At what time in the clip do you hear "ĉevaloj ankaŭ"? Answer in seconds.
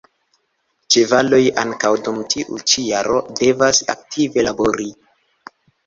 0.95-1.93